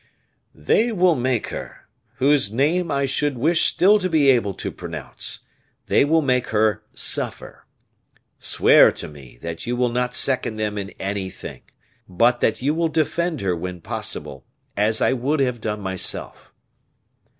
"They 0.55 0.91
will 0.91 1.13
make 1.13 1.49
her, 1.49 1.87
whose 2.15 2.51
name 2.51 2.89
I 2.89 3.05
should 3.05 3.37
wish 3.37 3.61
still 3.61 3.99
to 3.99 4.09
be 4.09 4.31
able 4.31 4.55
to 4.55 4.71
pronounce 4.71 5.41
they 5.85 6.03
will 6.05 6.23
make 6.23 6.47
her 6.47 6.81
suffer. 6.91 7.67
Swear 8.39 8.91
to 8.93 9.07
me 9.07 9.37
that 9.43 9.67
you 9.67 9.75
will 9.75 9.89
not 9.91 10.15
second 10.15 10.55
them 10.55 10.79
in 10.79 10.89
anything 10.99 11.61
but 12.09 12.41
that 12.41 12.63
you 12.63 12.73
will 12.73 12.89
defend 12.89 13.41
her 13.41 13.55
when 13.55 13.79
possible, 13.79 14.43
as 14.75 15.01
I 15.01 15.13
would 15.13 15.39
have 15.39 15.61
done 15.61 15.81
myself." 15.81 16.51